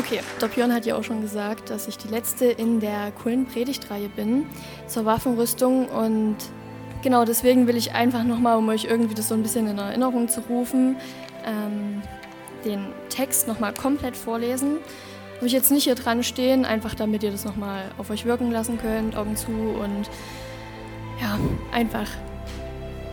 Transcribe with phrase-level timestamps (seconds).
[0.00, 3.44] Okay, der Björn hat ja auch schon gesagt, dass ich die letzte in der coolen
[3.44, 4.46] Predigtreihe bin
[4.86, 6.36] zur Waffenrüstung und
[7.02, 10.30] genau deswegen will ich einfach nochmal, um euch irgendwie das so ein bisschen in Erinnerung
[10.30, 10.96] zu rufen,
[11.44, 12.00] ähm,
[12.64, 14.78] den Text nochmal komplett vorlesen.
[15.36, 18.50] Habe ich jetzt nicht hier dran stehen, einfach damit ihr das nochmal auf euch wirken
[18.50, 20.08] lassen könnt, Augen zu und
[21.20, 21.38] ja,
[21.72, 22.08] einfach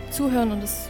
[0.09, 0.87] zuhören und das,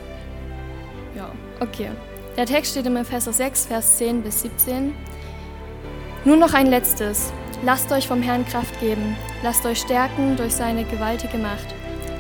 [1.16, 1.90] ja, okay.
[2.38, 4.94] Der Text steht im Epheser 6, Vers 10 bis 17.
[6.28, 7.32] Nun noch ein letztes.
[7.64, 9.16] Lasst euch vom Herrn Kraft geben.
[9.44, 11.74] Lasst euch stärken durch seine gewaltige Macht.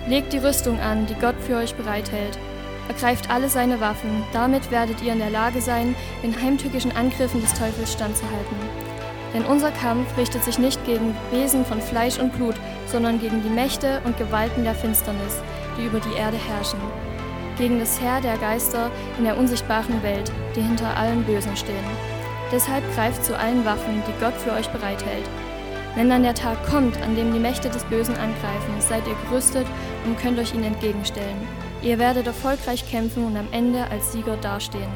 [0.08, 2.40] Legt die Rüstung an, die Gott für euch bereithält.
[2.88, 4.24] Ergreift alle seine Waffen.
[4.32, 8.56] Damit werdet ihr in der Lage sein, den heimtückischen Angriffen des Teufels standzuhalten.
[9.34, 13.50] Denn unser Kampf richtet sich nicht gegen Wesen von Fleisch und Blut, sondern gegen die
[13.50, 15.42] Mächte und Gewalten der Finsternis,
[15.78, 16.80] die über die Erde herrschen.
[17.58, 22.17] Gegen das Heer der Geister in der unsichtbaren Welt, die hinter allem Bösen stehen.
[22.52, 25.30] Deshalb greift zu allen Waffen, die Gott für euch bereithält.
[25.96, 29.66] Wenn dann der Tag kommt, an dem die Mächte des Bösen angreifen, seid ihr gerüstet
[30.06, 31.48] und könnt euch ihnen entgegenstellen.
[31.82, 34.92] Ihr werdet erfolgreich kämpfen und am Ende als Sieger dastehen.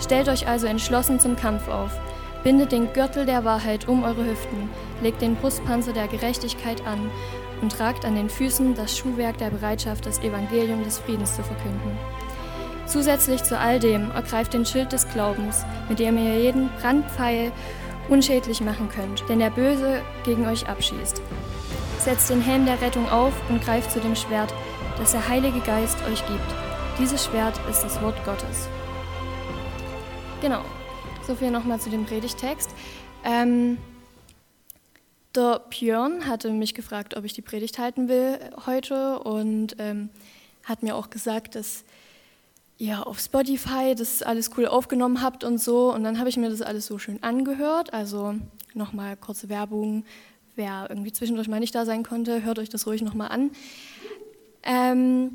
[0.00, 1.90] Stellt euch also entschlossen zum Kampf auf.
[2.44, 4.70] Bindet den Gürtel der Wahrheit um eure Hüften,
[5.02, 7.10] legt den Brustpanzer der Gerechtigkeit an
[7.62, 11.98] und tragt an den Füßen das Schuhwerk der Bereitschaft, das Evangelium des Friedens zu verkünden.
[12.86, 17.52] Zusätzlich zu all dem ergreift den Schild des Glaubens, mit dem ihr jeden Brandpfeil
[18.08, 21.20] unschädlich machen könnt, denn der Böse gegen euch abschießt.
[21.98, 24.54] Setzt den Helm der Rettung auf und greift zu dem Schwert,
[24.98, 26.54] das der Heilige Geist euch gibt.
[26.98, 28.68] Dieses Schwert ist das Wort Gottes.
[30.40, 30.62] Genau,
[31.26, 32.70] so viel nochmal zu dem Predigtext.
[33.24, 33.78] Ähm,
[35.34, 40.08] der Björn hatte mich gefragt, ob ich die Predigt halten will heute und ähm,
[40.64, 41.84] hat mir auch gesagt, dass
[42.78, 45.92] ihr auf Spotify das alles cool aufgenommen habt und so.
[45.92, 47.92] Und dann habe ich mir das alles so schön angehört.
[47.92, 48.34] Also
[48.74, 50.04] nochmal kurze Werbung.
[50.54, 53.50] Wer irgendwie zwischendurch mal nicht da sein konnte, hört euch das ruhig nochmal an.
[54.62, 55.30] Ähm,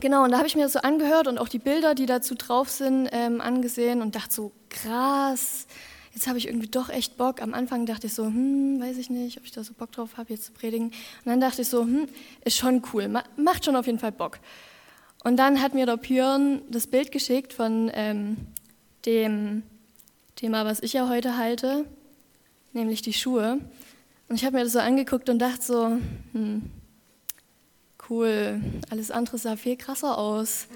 [0.00, 2.34] genau, und da habe ich mir das so angehört und auch die Bilder, die dazu
[2.34, 5.68] drauf sind, ähm, angesehen und dachte so, krass,
[6.14, 7.40] jetzt habe ich irgendwie doch echt Bock.
[7.42, 10.16] Am Anfang dachte ich so, hm, weiß ich nicht, ob ich da so Bock drauf
[10.16, 10.88] habe, jetzt zu predigen.
[10.88, 12.08] Und dann dachte ich so, hm,
[12.44, 14.40] ist schon cool, macht schon auf jeden Fall Bock.
[15.22, 18.38] Und dann hat mir der Björn das Bild geschickt von ähm,
[19.04, 19.62] dem
[20.34, 21.84] Thema, was ich ja heute halte,
[22.72, 23.58] nämlich die Schuhe.
[24.28, 25.98] Und ich habe mir das so angeguckt und dachte so,
[26.32, 26.70] hm,
[28.08, 30.66] cool, alles andere sah viel krasser aus.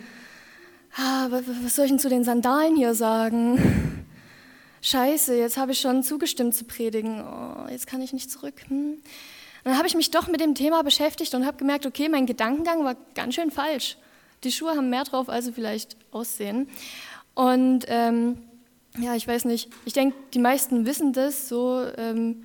[0.97, 4.05] Ah, was soll ich denn zu den Sandalen hier sagen?
[4.82, 7.22] Scheiße, jetzt habe ich schon zugestimmt zu predigen.
[7.22, 8.55] Oh, jetzt kann ich nicht zurück.
[8.69, 8.99] Hm.
[9.65, 12.84] Dann habe ich mich doch mit dem Thema beschäftigt und habe gemerkt, okay, mein Gedankengang
[12.84, 13.97] war ganz schön falsch.
[14.44, 16.69] Die Schuhe haben mehr drauf, als sie vielleicht aussehen.
[17.34, 18.38] Und ähm,
[18.99, 21.84] ja, ich weiß nicht, ich denke, die meisten wissen das so.
[21.97, 22.44] Ähm,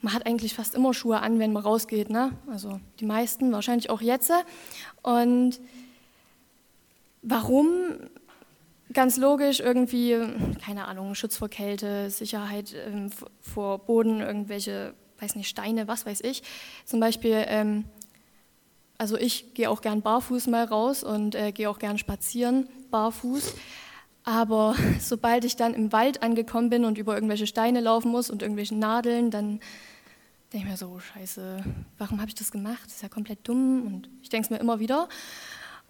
[0.00, 2.10] man hat eigentlich fast immer Schuhe an, wenn man rausgeht.
[2.10, 2.32] Ne?
[2.48, 4.32] Also die meisten, wahrscheinlich auch jetzt.
[5.02, 5.60] Und
[7.22, 7.68] warum?
[8.92, 10.18] Ganz logisch irgendwie,
[10.62, 13.10] keine Ahnung, Schutz vor Kälte, Sicherheit ähm,
[13.40, 16.42] vor Boden, irgendwelche, weiß nicht, Steine, was weiß ich.
[16.84, 17.86] Zum Beispiel ähm,
[19.02, 23.52] also ich gehe auch gern barfuß mal raus und äh, gehe auch gern spazieren barfuß.
[24.22, 28.42] Aber sobald ich dann im Wald angekommen bin und über irgendwelche Steine laufen muss und
[28.42, 29.58] irgendwelche Nadeln, dann
[30.52, 31.64] denke ich mir so, oh, scheiße,
[31.98, 32.82] warum habe ich das gemacht?
[32.84, 35.08] Das ist ja komplett dumm und ich denke es mir immer wieder.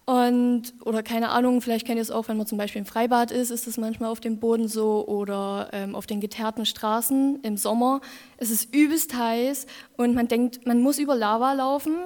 [0.06, 3.30] Und, oder keine Ahnung, vielleicht kennt ihr es auch, wenn man zum Beispiel im Freibad
[3.30, 7.58] ist, ist es manchmal auf dem Boden so oder ähm, auf den geteerten Straßen im
[7.58, 8.00] Sommer.
[8.38, 9.66] Es ist übelst heiß
[9.98, 11.96] und man denkt, man muss über Lava laufen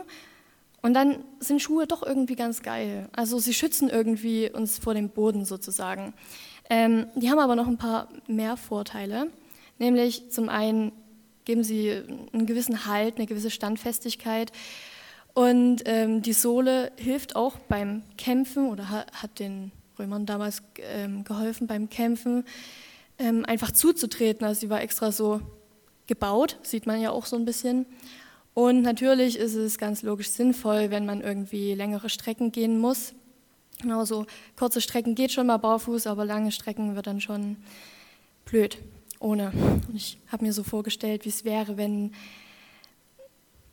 [0.86, 3.08] und dann sind Schuhe doch irgendwie ganz geil.
[3.10, 6.14] Also sie schützen irgendwie uns vor dem Boden sozusagen.
[6.70, 9.32] Ähm, die haben aber noch ein paar mehr Vorteile.
[9.80, 10.92] Nämlich zum einen
[11.44, 11.90] geben sie
[12.32, 14.52] einen gewissen Halt, eine gewisse Standfestigkeit.
[15.34, 21.66] Und ähm, die Sohle hilft auch beim Kämpfen oder hat, den Römern damals ähm, geholfen
[21.66, 22.44] beim Kämpfen,
[23.18, 24.46] ähm, einfach zuzutreten.
[24.46, 25.40] Also sie war extra so
[26.06, 27.86] gebaut, sieht man ja auch so ein bisschen.
[28.56, 33.12] Und natürlich ist es ganz logisch sinnvoll, wenn man irgendwie längere Strecken gehen muss.
[33.82, 34.24] Genauso
[34.56, 37.58] kurze Strecken geht schon mal barfuß, aber lange Strecken wird dann schon
[38.46, 38.78] blöd
[39.20, 39.52] ohne.
[39.88, 42.14] Und ich habe mir so vorgestellt, wie es wäre, wenn,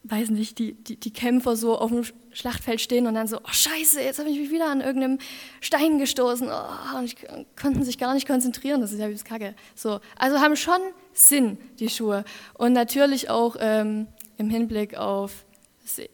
[0.03, 2.03] weiß nicht, die, die, die, Kämpfer so auf dem
[2.33, 5.17] Schlachtfeld stehen und dann so, oh Scheiße, jetzt habe ich mich wieder an irgendeinem
[5.61, 7.15] Stein gestoßen oh, und ich
[7.55, 9.55] konnten sich gar nicht konzentrieren, das ist ja wie das Kacke.
[9.75, 10.81] So, also haben schon
[11.13, 12.25] Sinn, die Schuhe.
[12.55, 14.07] Und natürlich auch ähm,
[14.43, 15.45] im Hinblick auf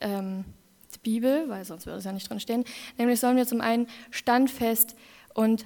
[0.01, 0.45] ähm,
[0.95, 2.63] die Bibel, weil sonst würde es ja nicht drin stehen.
[2.97, 4.95] Nämlich sollen wir zum einen standfest
[5.33, 5.65] und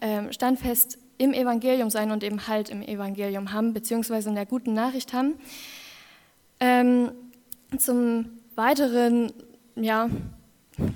[0.00, 4.74] ähm, standfest im Evangelium sein und eben halt im Evangelium haben, beziehungsweise in der guten
[4.74, 5.34] Nachricht haben.
[6.60, 7.12] Ähm,
[7.78, 9.32] zum Weiteren,
[9.76, 10.10] ja,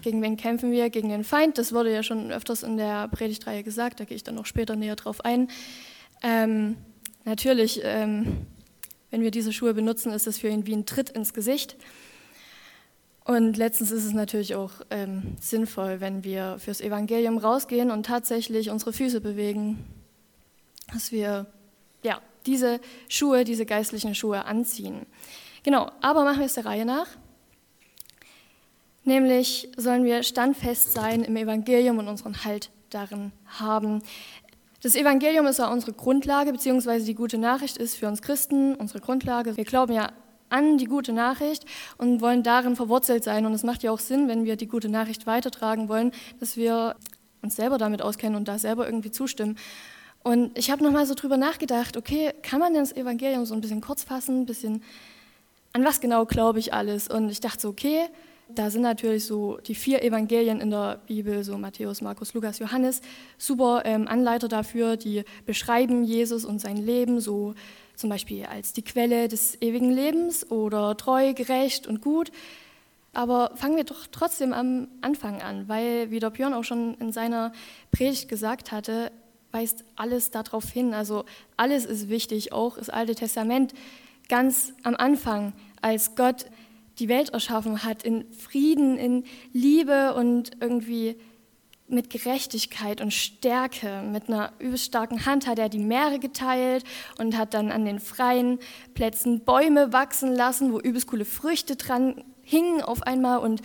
[0.02, 0.90] gegen wen kämpfen wir?
[0.90, 1.58] Gegen den Feind.
[1.58, 4.76] Das wurde ja schon öfters in der Predigtreihe gesagt, da gehe ich dann noch später
[4.76, 5.48] näher drauf ein.
[6.22, 6.76] Ähm,
[7.24, 8.46] natürlich, ähm,
[9.16, 11.78] wenn wir diese Schuhe benutzen, ist das für ihn wie ein Tritt ins Gesicht.
[13.24, 18.68] Und letztens ist es natürlich auch ähm, sinnvoll, wenn wir fürs Evangelium rausgehen und tatsächlich
[18.68, 19.82] unsere Füße bewegen,
[20.92, 21.46] dass wir
[22.02, 22.78] ja, diese
[23.08, 25.06] Schuhe, diese geistlichen Schuhe anziehen.
[25.62, 27.08] Genau, aber machen wir es der Reihe nach.
[29.04, 34.02] Nämlich sollen wir standfest sein im Evangelium und unseren Halt darin haben.
[34.82, 39.00] Das Evangelium ist ja unsere Grundlage, beziehungsweise die gute Nachricht ist für uns Christen unsere
[39.00, 39.56] Grundlage.
[39.56, 40.10] Wir glauben ja
[40.48, 41.64] an die gute Nachricht
[41.98, 43.46] und wollen darin verwurzelt sein.
[43.46, 46.94] Und es macht ja auch Sinn, wenn wir die gute Nachricht weitertragen wollen, dass wir
[47.42, 49.56] uns selber damit auskennen und da selber irgendwie zustimmen.
[50.22, 53.60] Und ich habe nochmal so drüber nachgedacht, okay, kann man denn das Evangelium so ein
[53.60, 54.82] bisschen kurz fassen, ein bisschen,
[55.72, 57.08] an was genau glaube ich alles?
[57.08, 58.06] Und ich dachte so, okay,
[58.48, 63.00] da sind natürlich so die vier Evangelien in der Bibel, so Matthäus, Markus, Lukas, Johannes,
[63.38, 67.54] super ähm, Anleiter dafür, die beschreiben Jesus und sein Leben, so
[67.96, 72.30] zum Beispiel als die Quelle des ewigen Lebens oder treu, gerecht und gut.
[73.12, 77.12] Aber fangen wir doch trotzdem am Anfang an, weil, wie der Björn auch schon in
[77.12, 77.52] seiner
[77.90, 79.10] Predigt gesagt hatte,
[79.52, 80.92] weist alles darauf hin.
[80.92, 81.24] Also
[81.56, 83.72] alles ist wichtig, auch das Alte Testament
[84.28, 86.46] ganz am Anfang, als Gott
[86.98, 91.16] die Welt erschaffen hat, in Frieden, in Liebe und irgendwie
[91.88, 96.84] mit Gerechtigkeit und Stärke, mit einer übelst starken Hand hat er die Meere geteilt
[97.18, 98.58] und hat dann an den freien
[98.94, 103.38] Plätzen Bäume wachsen lassen, wo übelst coole Früchte dran hingen auf einmal.
[103.38, 103.62] Und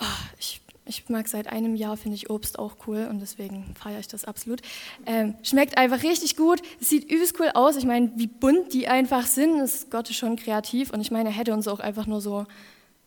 [0.00, 0.04] oh,
[0.40, 4.08] ich, ich mag seit einem Jahr, finde ich Obst auch cool und deswegen feiere ich
[4.08, 4.60] das absolut.
[5.06, 7.76] Ähm, schmeckt einfach richtig gut, es sieht übelst cool aus.
[7.76, 11.34] Ich meine, wie bunt die einfach sind, ist Gott schon kreativ und ich meine, er
[11.34, 12.46] hätte uns auch einfach nur so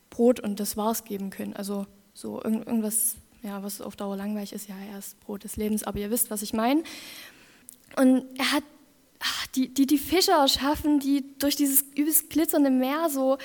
[0.09, 1.53] Brot und das war's geben können.
[1.55, 5.83] Also so irgendwas ja, was auf Dauer langweilig ist, ja, er ist Brot des Lebens,
[5.83, 6.83] aber ihr wisst, was ich meine.
[7.95, 8.63] Und er hat
[9.19, 13.37] ach, die, die, die Fische erschaffen, die durch dieses übelst glitzernde Meer so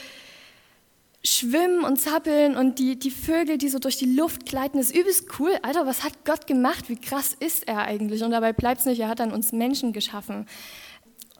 [1.26, 5.26] schwimmen und zappeln und die, die Vögel, die so durch die Luft gleiten, ist übelst
[5.38, 5.50] cool.
[5.62, 6.88] Alter, was hat Gott gemacht?
[6.88, 8.23] Wie krass ist er eigentlich?
[8.23, 10.46] Und dabei bleibt es nicht, er hat dann uns Menschen geschaffen.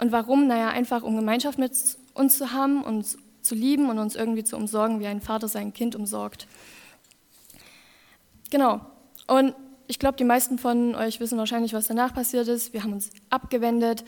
[0.01, 0.49] Und warum?
[0.49, 1.73] Naja, einfach um Gemeinschaft mit
[2.15, 5.73] uns zu haben, uns zu lieben und uns irgendwie zu umsorgen, wie ein Vater sein
[5.73, 6.49] Kind umsorgt.
[8.51, 8.81] Genau.
[9.29, 9.55] Und
[9.87, 12.73] ich glaube, die meisten von euch wissen wahrscheinlich, was danach passiert ist.
[12.73, 14.05] Wir haben uns abgewendet,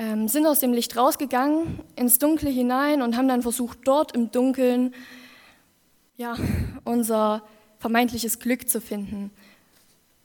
[0.00, 4.32] ähm, sind aus dem Licht rausgegangen, ins Dunkle hinein und haben dann versucht, dort im
[4.32, 4.92] Dunkeln
[6.16, 6.34] ja,
[6.82, 7.44] unser
[7.78, 9.30] vermeintliches Glück zu finden.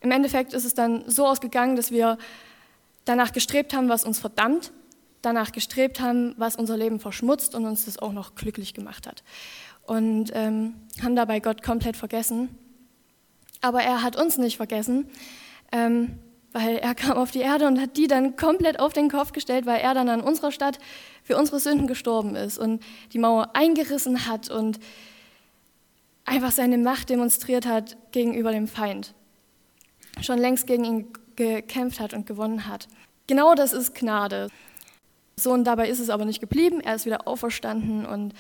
[0.02, 2.18] Im Endeffekt ist es dann so ausgegangen, dass wir
[3.06, 4.72] danach gestrebt haben, was uns verdammt,
[5.22, 9.24] danach gestrebt haben, was unser Leben verschmutzt und uns das auch noch glücklich gemacht hat.
[9.84, 12.50] Und ähm, haben dabei Gott komplett vergessen
[13.66, 15.10] aber er hat uns nicht vergessen,
[15.72, 16.20] ähm,
[16.56, 19.66] weil er kam auf die Erde und hat die dann komplett auf den Kopf gestellt,
[19.66, 20.80] weil er dann an unserer Stadt
[21.22, 22.82] für unsere Sünden gestorben ist und
[23.12, 24.80] die Mauer eingerissen hat und
[26.24, 29.14] einfach seine Macht demonstriert hat gegenüber dem Feind.
[30.22, 32.88] Schon längst gegen ihn gekämpft hat und gewonnen hat.
[33.28, 34.48] Genau das ist Gnade.
[35.36, 36.80] So und dabei ist es aber nicht geblieben.
[36.80, 38.34] Er ist wieder auferstanden und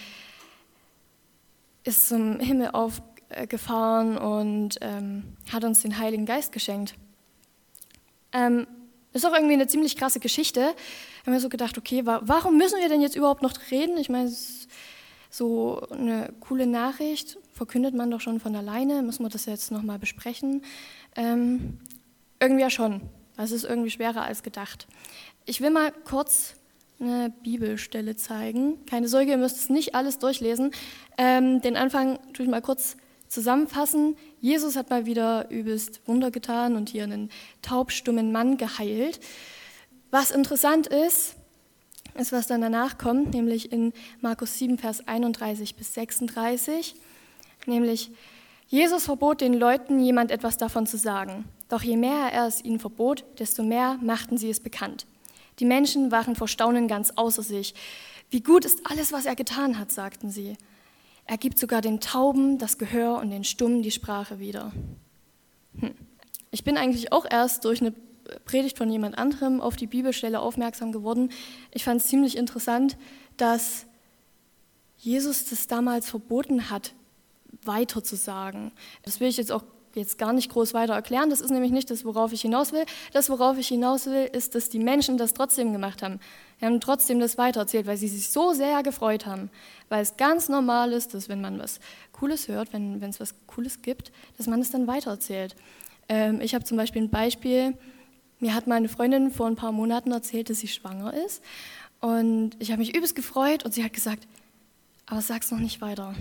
[1.83, 6.95] ist zum Himmel aufgegangen äh, gefahren und ähm, hat uns den Heiligen Geist geschenkt.
[8.35, 8.67] Ähm,
[9.13, 10.75] ist auch irgendwie eine ziemlich krasse Geschichte.
[11.15, 13.97] Ich habe mir so gedacht, okay, wa warum müssen wir denn jetzt überhaupt noch reden?
[13.97, 14.29] Ich meine,
[15.29, 19.01] so eine coole Nachricht verkündet man doch schon von alleine.
[19.01, 20.63] Müssen wir das jetzt nochmal besprechen?
[21.15, 21.79] Ähm,
[22.41, 23.01] irgendwie ja schon.
[23.37, 24.85] Das ist irgendwie schwerer als gedacht.
[25.45, 26.55] Ich will mal kurz
[26.99, 28.85] eine Bibelstelle zeigen.
[28.85, 30.71] Keine Sorge, ihr müsst es nicht alles durchlesen.
[31.17, 32.97] Ähm, den Anfang tue ich mal kurz
[33.35, 37.29] zusammenfassen, Jesus hat mal wieder übelst Wunder getan und hier einen
[37.61, 39.19] taubstummen Mann geheilt.
[40.09, 41.35] Was interessant ist,
[42.15, 46.95] ist, was dann danach kommt, nämlich in Markus 7, Vers 31 bis 36,
[47.65, 48.09] nämlich
[48.67, 51.45] Jesus verbot den Leuten, jemand etwas davon zu sagen.
[51.69, 55.05] Doch je mehr er es ihnen verbot, desto mehr machten sie es bekannt.
[55.59, 57.75] Die Menschen waren vor Staunen ganz außer sich.
[58.29, 60.57] Wie gut ist alles, was er getan hat, sagten sie.
[61.25, 64.71] Er gibt sogar den Tauben das Gehör und den Stummen die Sprache wieder.
[65.79, 65.95] Hm.
[66.51, 67.93] Ich bin eigentlich auch erst durch eine
[68.45, 71.31] Predigt von jemand anderem auf die Bibelstelle aufmerksam geworden.
[71.71, 72.97] Ich fand es ziemlich interessant,
[73.37, 73.85] dass
[74.97, 76.93] Jesus das damals verboten hat,
[77.63, 78.71] weiter zu sagen.
[79.03, 79.63] Das will ich jetzt auch
[79.95, 81.29] jetzt gar nicht groß weiter erklären.
[81.29, 82.85] Das ist nämlich nicht das, worauf ich hinaus will.
[83.13, 86.19] Das, worauf ich hinaus will, ist, dass die Menschen das trotzdem gemacht haben.
[86.59, 89.49] Sie haben trotzdem das weitererzählt, weil sie sich so sehr gefreut haben.
[89.89, 91.79] Weil es ganz normal ist, dass wenn man was
[92.11, 95.55] Cooles hört, wenn, es was Cooles gibt, dass man es dann weitererzählt.
[96.07, 97.77] Ähm, ich habe zum Beispiel ein Beispiel,
[98.39, 101.41] mir hat meine Freundin vor ein paar Monaten erzählt, dass sie schwanger ist.
[102.01, 104.27] Und ich habe mich übelst gefreut und sie hat gesagt,
[105.05, 106.15] aber sag's noch nicht weiter.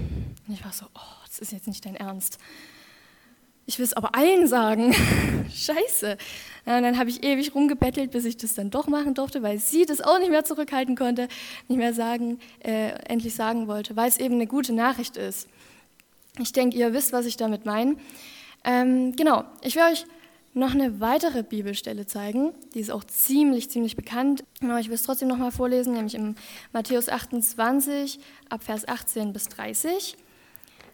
[0.47, 2.39] Und ich war so, oh, das ist jetzt nicht dein Ernst.
[3.67, 4.95] Ich will es aber allen sagen.
[5.53, 6.19] Scheiße.
[6.67, 9.87] Und dann habe ich ewig rumgebettelt, bis ich das dann doch machen durfte, weil sie
[9.87, 11.29] das auch nicht mehr zurückhalten konnte,
[11.69, 15.49] nicht mehr sagen, äh, endlich sagen wollte, weil es eben eine gute Nachricht ist.
[16.39, 17.97] Ich denke, ihr wisst, was ich damit meine.
[18.65, 20.05] Ähm, genau, ich will euch
[20.55, 22.53] noch eine weitere Bibelstelle zeigen.
[22.75, 24.45] Die ist auch ziemlich, ziemlich bekannt.
[24.63, 26.37] Aber ich will es trotzdem noch mal vorlesen, nämlich im
[26.73, 30.17] Matthäus 28, ab Vers 18 bis 30.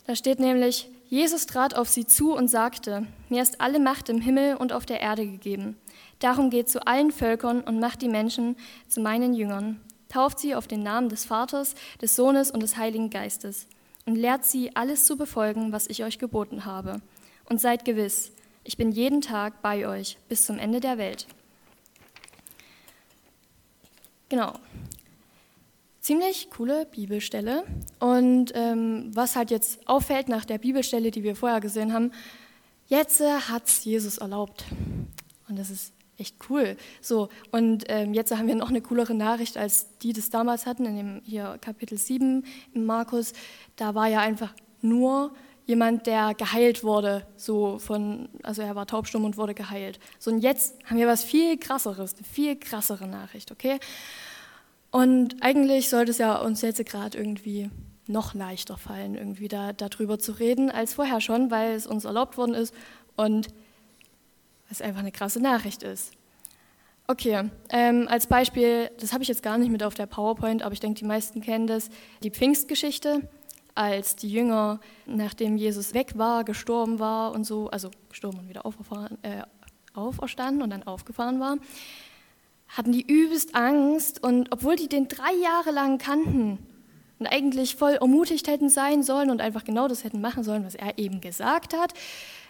[0.07, 4.21] Da steht nämlich, Jesus trat auf sie zu und sagte, mir ist alle Macht im
[4.21, 5.76] Himmel und auf der Erde gegeben.
[6.21, 9.81] Darum geht zu allen Völkern und macht die Menschen zu meinen Jüngern.
[10.09, 13.67] Tauft sie auf den Namen des Vaters, des Sohnes und des Heiligen Geistes
[14.07, 17.02] und lehrt sie, alles zu befolgen, was ich euch geboten habe.
[17.49, 18.31] Und seid gewiss,
[18.62, 21.26] ich bin jeden Tag bei euch bis zum Ende der Welt.
[24.29, 24.52] Genau.
[26.11, 27.62] Ziemlich coole Bibelstelle.
[28.00, 32.11] Und ähm, was halt jetzt auffällt nach der Bibelstelle, die wir vorher gesehen haben,
[32.88, 34.64] jetzt äh, hat es Jesus erlaubt.
[35.49, 36.76] Und das ist echt cool.
[37.00, 40.85] So, und ähm, jetzt haben wir noch eine coolere Nachricht, als die das damals hatten,
[40.85, 43.33] in dem hier Kapitel 7 im Markus.
[43.76, 44.52] Da war ja einfach
[44.83, 45.33] nur
[45.64, 50.00] jemand, der geheilt wurde, so von, also er war taubstumm und wurde geheilt.
[50.19, 53.79] So und jetzt haben wir was viel krasseres, eine viel krassere Nachricht, okay?
[54.91, 57.71] Und eigentlich sollte es ja uns jetzt gerade irgendwie
[58.07, 62.37] noch leichter fallen, irgendwie da, darüber zu reden als vorher schon, weil es uns erlaubt
[62.37, 62.75] worden ist
[63.17, 63.49] und
[64.69, 66.13] es einfach eine krasse Nachricht ist.
[67.07, 70.73] Okay, ähm, als Beispiel, das habe ich jetzt gar nicht mit auf der PowerPoint, aber
[70.73, 71.89] ich denke, die meisten kennen das,
[72.23, 73.29] die Pfingstgeschichte
[73.75, 78.63] als die Jünger, nachdem Jesus weg war, gestorben war und so, also gestorben und wieder
[79.23, 79.43] äh,
[79.93, 81.57] auferstanden und dann aufgefahren war,
[82.71, 86.59] hatten die übelst Angst und obwohl die den drei Jahre lang kannten
[87.19, 90.75] und eigentlich voll ermutigt hätten sein sollen und einfach genau das hätten machen sollen, was
[90.75, 91.95] er eben gesagt hat,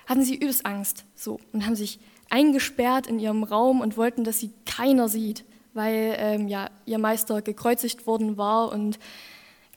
[0.07, 1.99] hatten sie übelst Angst so und haben sich
[2.29, 7.43] eingesperrt in ihrem Raum und wollten, dass sie keiner sieht, weil ähm, ja ihr Meister
[7.43, 8.99] gekreuzigt worden war und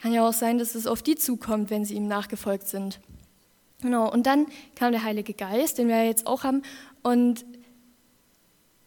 [0.02, 3.00] kann ja auch sein, dass es auf die zukommt, wenn sie ihm nachgefolgt sind.
[3.82, 6.62] Genau, und dann kam der Heilige Geist, den wir jetzt auch haben,
[7.04, 7.46] und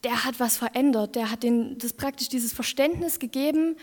[0.06, 1.16] der hat was verändert.
[1.16, 3.74] Der hat den, das praktisch dieses Verständnis gegeben,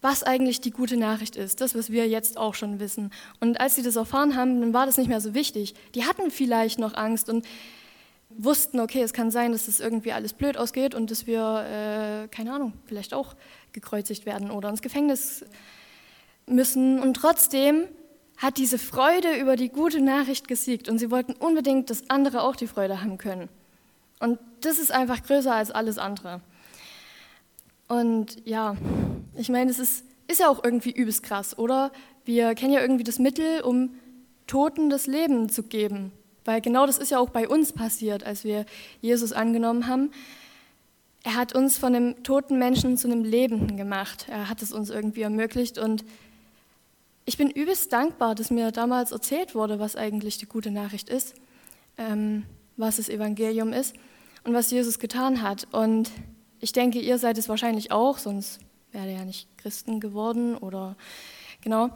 [0.00, 3.12] was eigentlich die gute Nachricht ist, das, was wir jetzt auch schon wissen.
[3.38, 5.74] Und als sie das erfahren haben, dann war das nicht mehr so wichtig.
[5.94, 7.46] Die hatten vielleicht noch Angst und
[8.30, 12.24] wussten, okay, es kann sein, dass es das irgendwie alles blöd ausgeht und dass wir,
[12.24, 13.36] äh, keine Ahnung, vielleicht auch
[13.72, 15.44] gekreuzigt werden oder ins Gefängnis
[16.46, 16.98] müssen.
[16.98, 17.84] Und trotzdem
[18.38, 22.56] hat diese Freude über die gute Nachricht gesiegt und sie wollten unbedingt, dass andere auch
[22.56, 23.48] die Freude haben können.
[24.20, 26.40] Und das ist einfach größer als alles andere.
[27.88, 28.76] Und ja,
[29.36, 31.90] ich meine, es ist, ist ja auch irgendwie übelst krass, oder?
[32.24, 33.94] Wir kennen ja irgendwie das Mittel, um
[34.46, 36.12] Toten das Leben zu geben.
[36.44, 38.66] Weil genau das ist ja auch bei uns passiert, als wir
[39.00, 40.10] Jesus angenommen haben.
[41.22, 44.26] Er hat uns von einem toten Menschen zu einem Lebenden gemacht.
[44.28, 46.04] Er hat es uns irgendwie ermöglicht und
[47.26, 51.34] ich bin übelst dankbar, dass mir damals erzählt wurde, was eigentlich die gute Nachricht ist,
[51.98, 52.44] ähm,
[52.76, 53.94] was das Evangelium ist
[54.44, 55.66] und was Jesus getan hat.
[55.72, 56.10] Und
[56.60, 58.60] ich denke, ihr seid es wahrscheinlich auch, sonst
[58.92, 60.96] wäre er ja nicht Christen geworden oder
[61.60, 61.90] genau.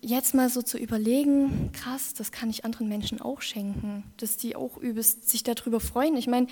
[0.00, 4.54] Jetzt mal so zu überlegen, krass, das kann ich anderen Menschen auch schenken, dass die
[4.54, 6.16] auch übelst sich darüber freuen.
[6.16, 6.46] Ich meine,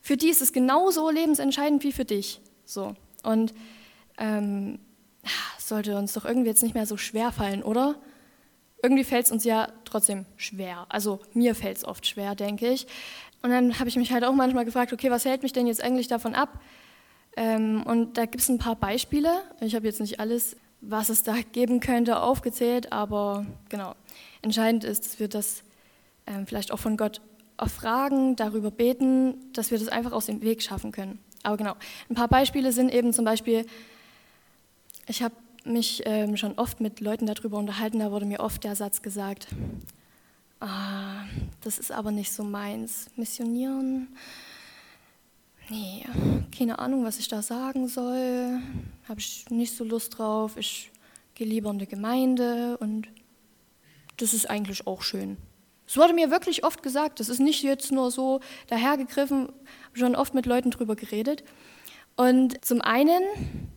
[0.00, 2.40] für die ist es genauso lebensentscheidend wie für dich.
[2.64, 2.94] So.
[3.22, 3.52] Und
[4.16, 4.78] ähm,
[5.58, 7.96] sollte uns doch irgendwie jetzt nicht mehr so schwer fallen, oder?
[8.82, 10.86] Irgendwie fällt es uns ja trotzdem schwer.
[10.88, 12.86] Also mir fällt es oft schwer, denke ich.
[13.46, 15.80] Und dann habe ich mich halt auch manchmal gefragt, okay, was hält mich denn jetzt
[15.80, 16.60] eigentlich davon ab?
[17.36, 19.30] Ähm, und da gibt es ein paar Beispiele.
[19.60, 23.94] Ich habe jetzt nicht alles, was es da geben könnte, aufgezählt, aber genau.
[24.42, 25.62] Entscheidend ist, dass wir das
[26.26, 27.20] ähm, vielleicht auch von Gott
[27.56, 31.20] erfragen, darüber beten, dass wir das einfach aus dem Weg schaffen können.
[31.44, 31.76] Aber genau,
[32.10, 33.64] ein paar Beispiele sind eben zum Beispiel,
[35.06, 38.74] ich habe mich ähm, schon oft mit Leuten darüber unterhalten, da wurde mir oft der
[38.74, 39.46] Satz gesagt,
[40.60, 41.24] ah,
[41.62, 43.08] das ist aber nicht so meins.
[43.16, 44.08] Missionieren,
[45.68, 46.04] nee,
[46.56, 48.60] keine Ahnung, was ich da sagen soll,
[49.08, 50.90] habe ich nicht so Lust drauf, ich
[51.34, 53.08] gehe lieber in die Gemeinde und
[54.16, 55.36] das ist eigentlich auch schön.
[55.86, 59.50] Es wurde mir wirklich oft gesagt, das ist nicht jetzt nur so dahergegriffen,
[59.92, 61.44] schon oft mit Leuten drüber geredet.
[62.16, 63.22] Und zum einen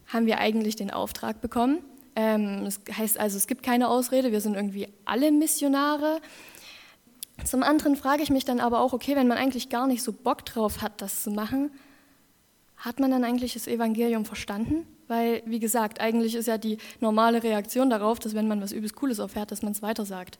[0.07, 1.79] haben wir eigentlich den Auftrag bekommen.
[2.15, 6.21] Ähm, das heißt also, es gibt keine Ausrede, wir sind irgendwie alle Missionare.
[7.45, 10.13] Zum anderen frage ich mich dann aber auch, okay, wenn man eigentlich gar nicht so
[10.13, 11.71] Bock drauf hat, das zu machen,
[12.77, 14.87] hat man dann eigentlich das Evangelium verstanden?
[15.07, 18.95] Weil, wie gesagt, eigentlich ist ja die normale Reaktion darauf, dass wenn man was übelst
[18.95, 20.39] Cooles erfährt, dass man es weitersagt.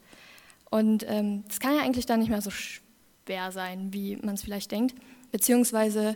[0.69, 4.43] Und ähm, das kann ja eigentlich dann nicht mehr so schwer sein, wie man es
[4.43, 4.95] vielleicht denkt.
[5.31, 6.15] Beziehungsweise,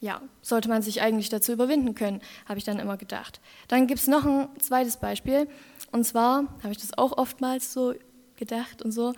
[0.00, 3.40] ja, sollte man sich eigentlich dazu überwinden können, habe ich dann immer gedacht.
[3.68, 5.48] Dann gibt es noch ein zweites Beispiel.
[5.92, 7.94] Und zwar habe ich das auch oftmals so
[8.36, 9.14] gedacht und so,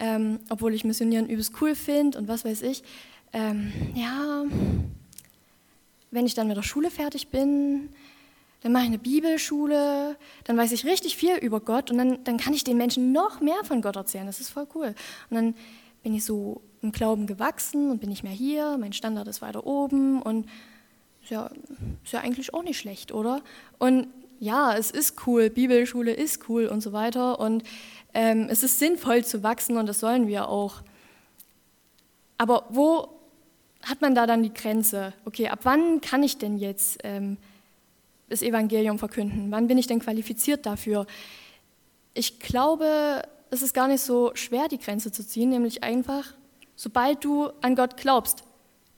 [0.00, 2.82] ähm, obwohl ich Missionieren übelst cool finde und was weiß ich.
[3.32, 4.44] Ähm, ja,
[6.10, 7.90] wenn ich dann mit der Schule fertig bin,
[8.62, 12.36] dann mache ich eine Bibelschule, dann weiß ich richtig viel über Gott und dann, dann
[12.36, 14.26] kann ich den Menschen noch mehr von Gott erzählen.
[14.26, 14.94] Das ist voll cool.
[15.30, 15.54] Und dann
[16.02, 19.66] bin ich so im Glauben gewachsen und bin nicht mehr hier, mein Standard ist weiter
[19.66, 20.46] oben und
[21.22, 21.50] ist ja,
[22.04, 23.42] ist ja eigentlich auch nicht schlecht, oder?
[23.78, 27.62] Und ja, es ist cool, Bibelschule ist cool und so weiter und
[28.14, 30.82] ähm, es ist sinnvoll zu wachsen und das sollen wir auch.
[32.38, 33.08] Aber wo
[33.82, 35.12] hat man da dann die Grenze?
[35.24, 37.36] Okay, ab wann kann ich denn jetzt ähm,
[38.28, 39.50] das Evangelium verkünden?
[39.50, 41.06] Wann bin ich denn qualifiziert dafür?
[42.14, 46.34] Ich glaube, es ist gar nicht so schwer, die Grenze zu ziehen, nämlich einfach,
[46.76, 48.42] sobald du an Gott glaubst.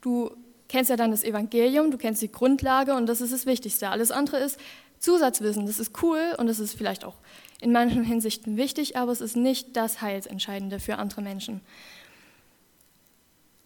[0.01, 0.31] Du
[0.69, 3.91] kennst ja dann das Evangelium, du kennst die Grundlage und das ist das Wichtigste.
[3.91, 4.59] Alles andere ist
[4.99, 5.67] Zusatzwissen.
[5.67, 7.17] Das ist cool und das ist vielleicht auch
[7.63, 11.61] in manchen Hinsichten wichtig, aber es ist nicht das Heilsentscheidende für andere Menschen.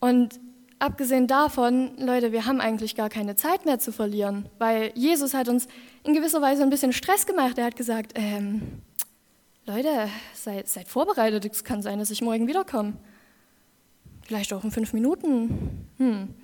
[0.01, 0.39] Und
[0.79, 5.49] abgesehen davon, Leute, wir haben eigentlich gar keine Zeit mehr zu verlieren, weil Jesus hat
[5.49, 5.67] uns
[6.05, 7.57] in gewisser Weise ein bisschen Stress gemacht.
[7.57, 8.83] Er hat gesagt, ähm,
[9.65, 12.93] Leute, seid, seid vorbereitet, es kann sein, dass ich morgen wiederkomme.
[14.23, 15.87] Vielleicht auch in fünf Minuten.
[15.97, 16.35] Hm.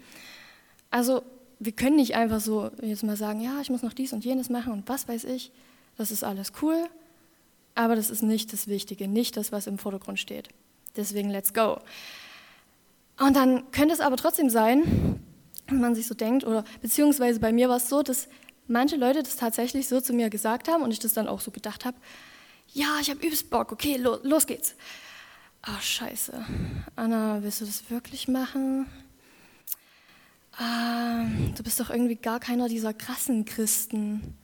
[0.90, 1.22] Also
[1.58, 4.48] wir können nicht einfach so jetzt mal sagen, ja, ich muss noch dies und jenes
[4.48, 5.52] machen und was weiß ich.
[5.98, 6.88] Das ist alles cool,
[7.74, 10.48] aber das ist nicht das Wichtige, nicht das, was im Vordergrund steht.
[10.96, 11.78] Deswegen let's go.
[13.18, 15.22] Und dann könnte es aber trotzdem sein,
[15.68, 18.28] wenn man sich so denkt, oder beziehungsweise bei mir war es so, dass
[18.66, 21.50] manche Leute das tatsächlich so zu mir gesagt haben und ich das dann auch so
[21.50, 21.96] gedacht habe,
[22.72, 24.74] ja, ich habe übelst Bock, okay, los, los geht's.
[25.62, 26.44] Ach, scheiße.
[26.96, 28.86] Anna, willst du das wirklich machen?
[30.58, 31.24] Ah,
[31.56, 34.36] du bist doch irgendwie gar keiner dieser krassen Christen.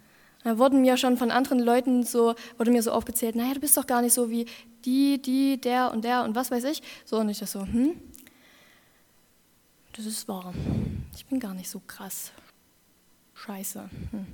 [0.44, 3.76] Da wurden mir schon von anderen Leuten so, wurde mir so aufgezählt, naja, du bist
[3.76, 4.46] doch gar nicht so wie
[4.84, 6.82] die, die, der und der und was weiß ich.
[7.04, 8.00] So, und ich das so, hm,
[9.96, 10.54] das ist wahr.
[11.16, 12.30] Ich bin gar nicht so krass.
[13.34, 13.80] Scheiße.
[14.12, 14.26] Hm.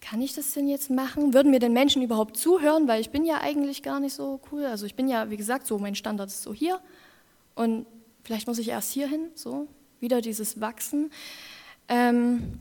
[0.00, 1.34] Kann ich das denn jetzt machen?
[1.34, 2.88] Würden mir denn Menschen überhaupt zuhören?
[2.88, 4.64] Weil ich bin ja eigentlich gar nicht so cool.
[4.64, 6.80] Also ich bin ja, wie gesagt, so, mein Standard ist so hier.
[7.54, 7.86] Und
[8.24, 9.68] vielleicht muss ich erst hier hin, so,
[10.00, 11.10] wieder dieses Wachsen.
[11.88, 12.60] Ähm,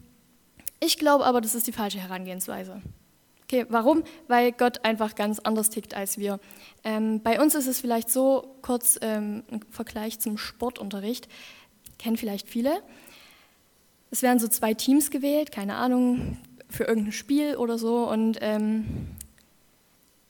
[0.79, 2.81] ich glaube aber, das ist die falsche Herangehensweise.
[3.43, 4.03] Okay, warum?
[4.27, 6.39] Weil Gott einfach ganz anders tickt als wir.
[6.83, 11.29] Ähm, bei uns ist es vielleicht so, kurz ähm, ein Vergleich zum Sportunterricht
[11.97, 12.81] kennen vielleicht viele.
[14.11, 16.37] Es werden so zwei Teams gewählt, keine Ahnung,
[16.69, 18.09] für irgendein Spiel oder so.
[18.09, 19.07] Und ähm,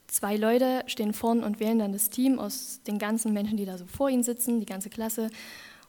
[0.06, 3.78] zwei Leute stehen vorn und wählen dann das Team aus den ganzen Menschen, die da
[3.78, 5.30] so vor ihnen sitzen, die ganze Klasse.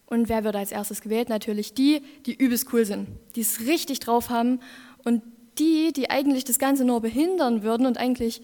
[0.10, 1.30] Und wer wird als erstes gewählt?
[1.30, 4.60] Natürlich die, die übelst cool sind, die es richtig drauf haben.
[5.04, 5.22] Und
[5.60, 8.42] die, die eigentlich das Ganze nur behindern würden und eigentlich,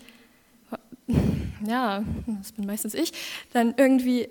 [1.67, 3.13] ja, das bin meistens ich,
[3.51, 4.29] dann irgendwie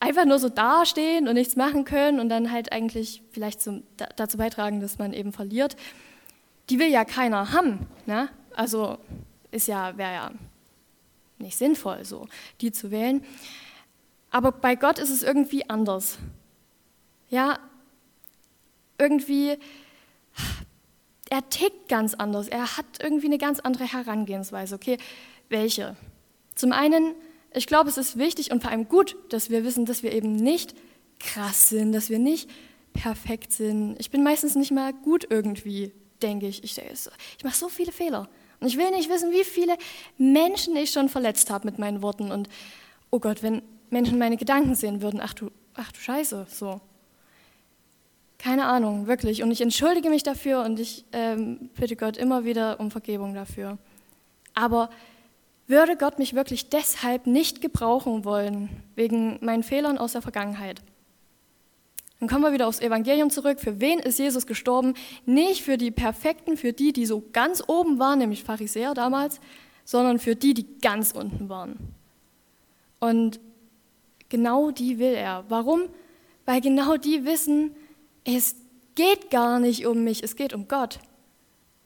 [0.00, 3.82] einfach nur so dastehen und nichts machen können und dann halt eigentlich vielleicht zum,
[4.16, 5.76] dazu beitragen, dass man eben verliert,
[6.70, 7.86] die will ja keiner haben.
[8.06, 8.28] Ne?
[8.54, 8.98] Also
[9.50, 10.30] ist ja, wäre ja
[11.38, 12.26] nicht sinnvoll, so
[12.60, 13.24] die zu wählen.
[14.30, 16.18] Aber bei Gott ist es irgendwie anders.
[17.28, 17.58] Ja,
[18.98, 19.56] irgendwie,
[21.30, 22.48] er tickt ganz anders.
[22.48, 24.74] Er hat irgendwie eine ganz andere Herangehensweise.
[24.74, 24.98] Okay,
[25.48, 25.96] welche?
[26.54, 27.14] Zum einen
[27.56, 30.36] ich glaube, es ist wichtig und vor allem gut, dass wir wissen, dass wir eben
[30.36, 30.74] nicht
[31.18, 32.50] krass sind, dass wir nicht
[32.92, 33.96] perfekt sind.
[33.98, 36.62] Ich bin meistens nicht mal gut irgendwie, denke ich.
[36.62, 38.28] Ich, ich mache so viele Fehler.
[38.60, 39.76] Und ich will nicht wissen, wie viele
[40.18, 42.30] Menschen ich schon verletzt habe mit meinen Worten.
[42.30, 42.50] Und
[43.10, 46.80] oh Gott, wenn Menschen meine Gedanken sehen würden, ach du, ach du Scheiße, so.
[48.38, 49.42] Keine Ahnung, wirklich.
[49.42, 53.78] Und ich entschuldige mich dafür und ich ähm, bitte Gott immer wieder um Vergebung dafür.
[54.54, 54.90] Aber
[55.66, 60.80] würde Gott mich wirklich deshalb nicht gebrauchen wollen, wegen meinen Fehlern aus der Vergangenheit?
[62.20, 63.60] Dann kommen wir wieder aufs Evangelium zurück.
[63.60, 64.94] Für wen ist Jesus gestorben?
[65.26, 69.40] Nicht für die Perfekten, für die, die so ganz oben waren, nämlich Pharisäer damals,
[69.84, 71.76] sondern für die, die ganz unten waren.
[73.00, 73.40] Und
[74.28, 75.44] Genau die will er.
[75.48, 75.82] Warum?
[76.44, 77.74] Weil genau die wissen,
[78.24, 78.56] es
[78.94, 80.98] geht gar nicht um mich, es geht um Gott.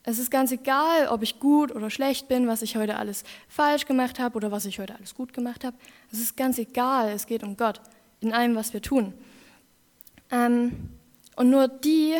[0.02, 3.84] Es ist ganz egal, ob ich gut oder schlecht bin, was ich heute alles falsch
[3.84, 5.76] gemacht habe oder was ich heute alles gut gemacht habe.
[6.10, 7.80] Es ist ganz egal, es geht um Gott
[8.20, 9.12] in allem, was wir tun.
[10.30, 10.90] Ähm,
[11.36, 12.14] und nur die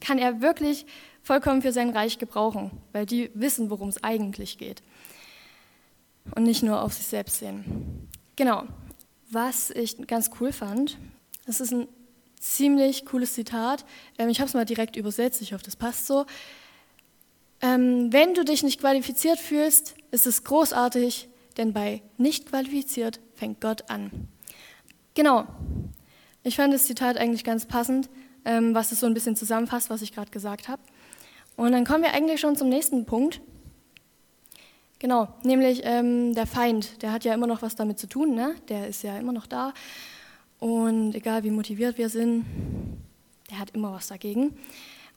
[0.00, 0.86] kann er wirklich
[1.22, 4.82] vollkommen für sein Reich gebrauchen, weil die wissen, worum es eigentlich geht.
[6.34, 8.08] Und nicht nur auf sich selbst sehen.
[8.36, 8.64] Genau.
[9.30, 10.96] Was ich ganz cool fand,
[11.46, 11.86] das ist ein
[12.40, 13.84] ziemlich cooles Zitat.
[14.18, 16.24] Ähm, ich habe es mal direkt übersetzt, ich hoffe, das passt so.
[17.60, 23.60] Ähm, wenn du dich nicht qualifiziert fühlst, ist es großartig, denn bei nicht qualifiziert fängt
[23.60, 24.28] Gott an.
[25.14, 25.46] Genau.
[26.44, 28.08] Ich fand das Zitat eigentlich ganz passend,
[28.44, 30.80] ähm, was es so ein bisschen zusammenfasst, was ich gerade gesagt habe.
[31.56, 33.40] Und dann kommen wir eigentlich schon zum nächsten Punkt.
[35.00, 38.56] Genau, nämlich ähm, der Feind, der hat ja immer noch was damit zu tun, ne?
[38.68, 39.72] der ist ja immer noch da.
[40.58, 42.44] Und egal wie motiviert wir sind,
[43.48, 44.56] der hat immer was dagegen.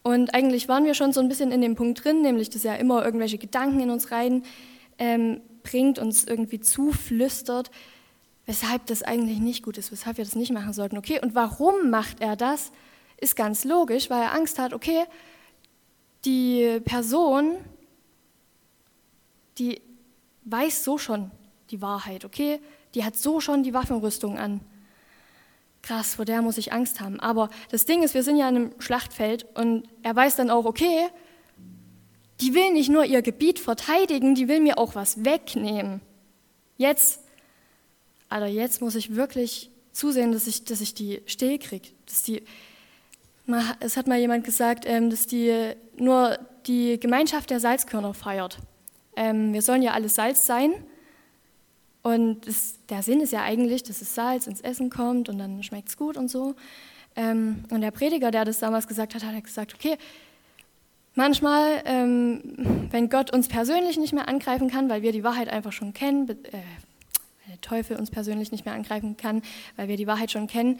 [0.04, 2.78] Und eigentlich waren wir schon so ein bisschen in dem Punkt drin, nämlich dass er
[2.78, 4.44] immer irgendwelche Gedanken in uns rein
[5.00, 7.72] ähm, bringt, uns irgendwie zuflüstert,
[8.46, 10.98] weshalb das eigentlich nicht gut ist, weshalb wir das nicht machen sollten.
[10.98, 12.72] Okay, und warum macht er das?
[13.18, 15.06] Ist ganz logisch, weil er Angst hat, okay,
[16.26, 17.56] die Person,
[19.58, 19.82] die
[20.44, 21.32] weiß so schon
[21.70, 22.60] die Wahrheit, okay,
[22.96, 24.62] die hat so schon die Waffenrüstung an
[25.82, 27.20] krass, vor der muss ich Angst haben.
[27.20, 30.66] Aber das Ding ist, wir sind ja in einem Schlachtfeld und er weiß dann auch,
[30.66, 31.08] okay,
[32.40, 36.02] die will nicht nur ihr Gebiet verteidigen, die will mir auch was wegnehmen.
[36.78, 37.22] Jetzt,
[38.30, 41.90] Alter, jetzt muss ich wirklich zusehen, dass ich, dass ich die still kriege.
[42.08, 42.44] Dass die,
[43.80, 48.58] es hat mal jemand gesagt, ähm, dass die nur die Gemeinschaft der Salzkörner feiert.
[49.16, 50.74] Ähm, wir sollen ja alles Salz sein
[52.04, 55.62] und das, der Sinn ist ja eigentlich, dass das Salz ins Essen kommt und dann
[55.64, 56.56] schmeckt es gut und so.
[57.16, 59.98] Ähm, und der Prediger, der das damals gesagt hat, hat gesagt, okay,
[61.14, 65.74] manchmal, ähm, wenn Gott uns persönlich nicht mehr angreifen kann, weil wir die Wahrheit einfach
[65.74, 66.36] schon kennen, äh,
[67.50, 69.42] der Teufel uns persönlich nicht mehr angreifen kann,
[69.76, 70.80] weil wir die Wahrheit schon kennen,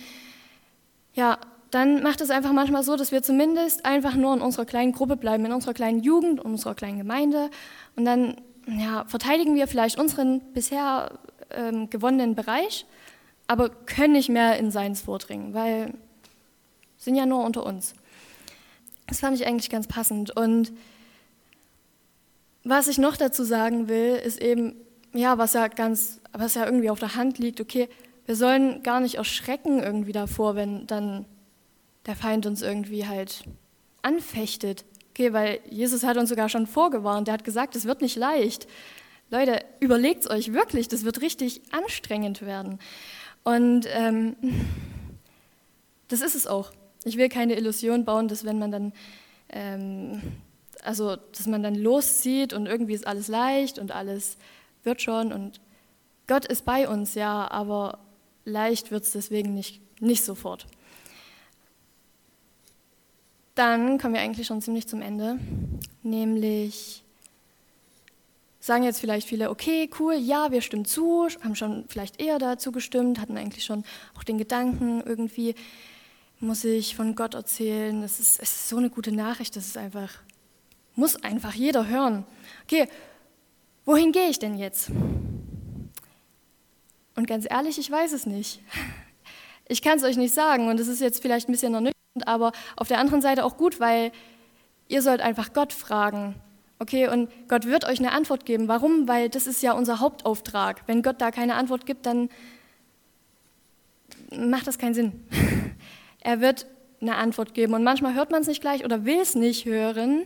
[1.14, 1.38] ja,
[1.72, 5.16] dann macht es einfach manchmal so, dass wir zumindest einfach nur in unserer kleinen Gruppe
[5.16, 7.50] bleiben, in unserer kleinen Jugend, in unserer kleinen Gemeinde.
[7.96, 8.36] Und dann
[8.68, 12.86] ja, verteidigen wir vielleicht unseren bisher ähm, gewonnenen Bereich,
[13.48, 15.94] aber können nicht mehr in seins vordringen, weil
[16.98, 17.96] sind ja nur unter uns.
[19.08, 20.36] Das fand ich eigentlich ganz passend.
[20.38, 20.72] Und
[22.64, 24.76] was ich noch dazu sagen will, ist eben,
[25.14, 27.90] ja, was ja ganz, was ja irgendwie auf der Hand liegt, okay,
[28.26, 31.26] wir sollen gar nicht erschrecken irgendwie davor, wenn dann
[32.06, 33.44] der Feind uns irgendwie halt
[34.02, 34.86] anfechtet.
[35.12, 37.28] Okay, weil Jesus hat uns sogar schon vorgewarnt.
[37.28, 38.68] Er hat gesagt, es wird nicht leicht.
[39.30, 42.80] Leute, überlegt euch wirklich, das wird richtig anstrengend werden.
[43.44, 44.36] Und ähm,
[46.08, 46.72] das ist es auch.
[47.04, 48.94] Ich will keine Illusion bauen, dass wenn man dann,
[49.50, 50.22] ähm,
[50.84, 54.38] also dass man dann loszieht und irgendwie ist alles leicht und alles
[54.84, 55.62] wird schon und
[56.28, 58.00] Gott ist bei uns, ja, aber
[58.46, 60.68] leicht wird es deswegen nicht, nicht sofort.
[63.62, 65.38] Dann kommen wir eigentlich schon ziemlich zum Ende,
[66.02, 67.04] nämlich
[68.60, 72.72] sagen jetzt vielleicht viele, okay, cool, ja, wir stimmen zu, haben schon vielleicht eher dazu
[72.72, 73.84] gestimmt, hatten eigentlich schon
[74.18, 75.54] auch den Gedanken, irgendwie
[76.40, 79.78] muss ich von Gott erzählen, es ist, es ist so eine gute Nachricht, das ist
[79.78, 80.10] einfach,
[80.96, 82.26] muss einfach jeder hören.
[82.64, 82.88] Okay,
[83.86, 84.90] wohin gehe ich denn jetzt?
[87.16, 88.64] Und ganz ehrlich, ich weiß es nicht.
[89.68, 92.52] Ich kann es euch nicht sagen und es ist jetzt vielleicht ein bisschen ernüchternd aber
[92.76, 94.12] auf der anderen Seite auch gut, weil
[94.88, 96.36] ihr sollt einfach Gott fragen.
[96.80, 98.68] Okay, und Gott wird euch eine Antwort geben.
[98.68, 99.08] Warum?
[99.08, 100.82] Weil das ist ja unser Hauptauftrag.
[100.88, 102.30] Wenn Gott da keine Antwort gibt, dann
[104.36, 105.26] macht das keinen Sinn.
[106.22, 106.66] er wird
[107.00, 107.74] eine Antwort geben.
[107.74, 110.24] Und manchmal hört man es nicht gleich oder will es nicht hören.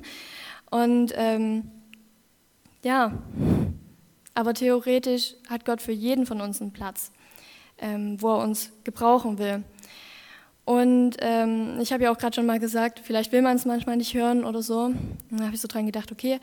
[0.71, 1.69] Und ähm,
[2.83, 3.13] ja,
[4.33, 7.11] aber theoretisch hat Gott für jeden von uns einen Platz,
[7.77, 9.63] ähm, wo er uns gebrauchen will.
[10.65, 13.97] Und ähm, ich habe ja auch gerade schon mal gesagt, vielleicht will man es manchmal
[13.97, 14.91] nicht hören oder so.
[15.29, 16.39] Da habe ich so dran gedacht, okay,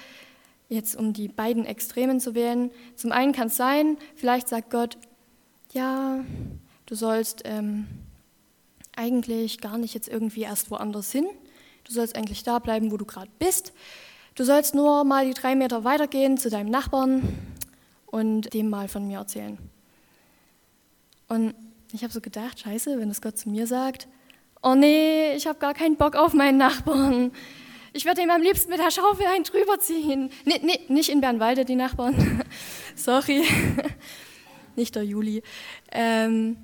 [0.69, 2.71] jetzt um die beiden Extremen zu wählen.
[2.95, 4.97] Zum einen kann es sein, vielleicht sagt Gott,
[5.73, 6.21] ja,
[6.87, 7.87] du sollst ähm,
[8.95, 11.27] eigentlich gar nicht jetzt irgendwie erst woanders hin.
[11.85, 13.73] Du sollst eigentlich da bleiben, wo du gerade bist.
[14.35, 17.23] Du sollst nur mal die drei Meter weitergehen zu deinem Nachbarn
[18.07, 19.59] und dem mal von mir erzählen.
[21.29, 21.55] Und
[21.93, 24.09] ich habe so gedacht, scheiße, wenn das Gott zu mir sagt,
[24.63, 27.33] oh nee, ich habe gar keinen Bock auf meinen Nachbarn.
[27.93, 30.31] Ich würde ihm am liebsten mit der Schaufel einen drüber ziehen.
[30.45, 32.43] Nee, nee, nicht in Bernwalde, die Nachbarn.
[32.97, 33.45] Sorry.
[34.77, 35.43] nicht der Juli.
[35.91, 36.57] Ähm,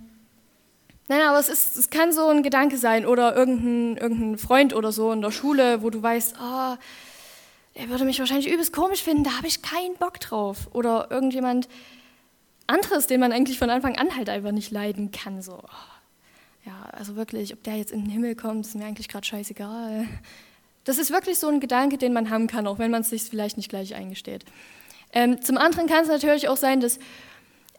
[1.11, 4.93] Nein, aber es, ist, es kann so ein Gedanke sein oder irgendein, irgendein Freund oder
[4.93, 6.77] so in der Schule, wo du weißt, oh,
[7.75, 10.69] er würde mich wahrscheinlich übelst komisch finden, da habe ich keinen Bock drauf.
[10.73, 11.69] Oder irgendjemand
[12.69, 15.43] anderes, den man eigentlich von Anfang an halt einfach nicht leiden kann.
[15.43, 15.63] So,
[16.65, 20.07] ja, also wirklich, ob der jetzt in den Himmel kommt, ist mir eigentlich gerade scheißegal.
[20.85, 23.23] Das ist wirklich so ein Gedanke, den man haben kann, auch wenn man es sich
[23.25, 24.45] vielleicht nicht gleich eingesteht.
[25.13, 26.99] Ähm, zum anderen kann es natürlich auch sein, dass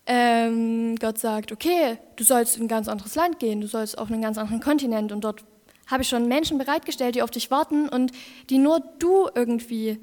[0.06, 4.12] ähm, Gott sagt, okay, du sollst in ein ganz anderes Land gehen, du sollst auf
[4.12, 5.44] einen ganz anderen Kontinent und dort
[5.86, 8.12] habe ich schon Menschen bereitgestellt, die auf dich warten und
[8.50, 10.00] die nur du irgendwie,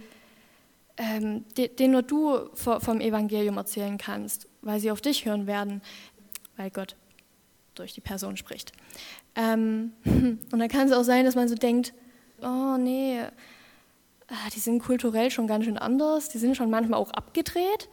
[0.96, 5.80] ähm, denen nur du vom Evangelium erzählen kannst, weil sie auf dich hören werden,
[6.56, 6.96] weil Gott
[7.74, 8.72] durch die Person spricht.
[9.34, 11.94] Ähm, und dann kann es auch sein, dass man so denkt,
[12.42, 13.20] oh nee,
[14.28, 17.88] ah, die sind kulturell schon ganz schön anders, die sind schon manchmal auch abgedreht.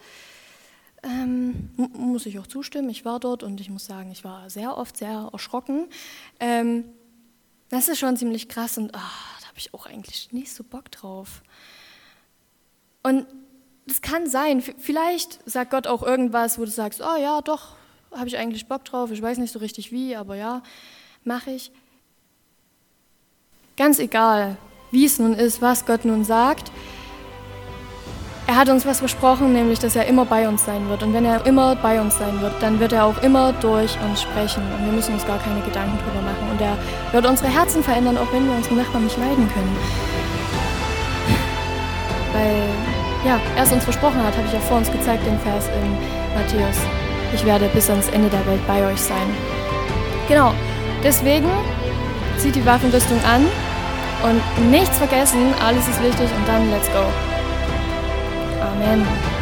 [1.03, 4.77] Ähm, muss ich auch zustimmen, ich war dort und ich muss sagen, ich war sehr
[4.77, 5.87] oft sehr erschrocken.
[6.39, 6.85] Ähm,
[7.69, 8.99] das ist schon ziemlich krass und oh,
[9.41, 11.43] da habe ich auch eigentlich nicht so Bock drauf.
[13.03, 13.27] Und
[13.85, 17.75] das kann sein, vielleicht sagt Gott auch irgendwas, wo du sagst, oh ja, doch,
[18.11, 20.61] habe ich eigentlich Bock drauf, ich weiß nicht so richtig wie, aber ja,
[21.23, 21.71] mache ich.
[23.75, 24.57] Ganz egal,
[24.91, 26.71] wie es nun ist, was Gott nun sagt,
[28.45, 31.01] er hat uns was versprochen, nämlich, dass er immer bei uns sein wird.
[31.01, 34.21] Und wenn er immer bei uns sein wird, dann wird er auch immer durch uns
[34.21, 34.61] sprechen.
[34.77, 36.51] Und wir müssen uns gar keine Gedanken drüber machen.
[36.51, 36.77] Und er
[37.13, 40.12] wird unsere Herzen verändern, auch wenn wir unseren Nachbarn nicht leiden können.
[43.33, 45.91] Ja, er es uns versprochen hat, habe ich ja vor uns gezeigt, den Vers in
[46.35, 46.77] Matthäus.
[47.33, 49.27] Ich werde bis ans Ende der Welt bei euch sein.
[50.27, 50.53] Genau,
[51.03, 51.49] deswegen
[52.37, 53.45] zieht die Waffenrüstung an
[54.23, 57.03] und nichts vergessen, alles ist wichtig und dann let's go.
[58.61, 59.32] Amen.